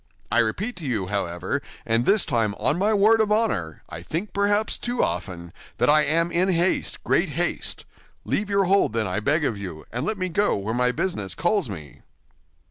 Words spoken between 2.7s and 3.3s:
my word